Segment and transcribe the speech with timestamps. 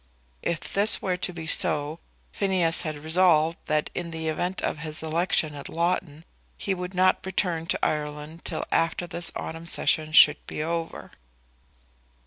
[0.41, 1.99] If this were to be so,
[2.31, 6.25] Phineas had resolved that, in the event of his election at Loughton,
[6.57, 11.11] he would not return to Ireland till after this autumn session should be over.